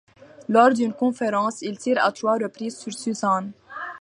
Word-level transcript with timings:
Lors 0.49 0.73
d'une 0.73 0.93
conférence, 0.93 1.61
il 1.61 1.77
tire 1.77 2.03
à 2.03 2.11
trois 2.11 2.39
reprises 2.39 2.75
sur 2.75 2.91
Susanne. 2.91 3.51